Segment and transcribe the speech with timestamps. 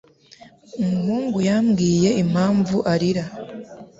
[0.81, 3.23] Umuhungu yambwiye impamvu arira.